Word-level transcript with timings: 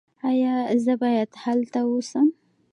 ایا 0.29 0.53
زه 0.83 0.93
باید 1.01 1.29
هلته 1.43 1.79
اوسم؟ 1.91 2.27